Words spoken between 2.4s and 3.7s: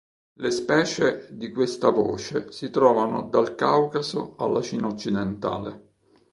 si trovano dal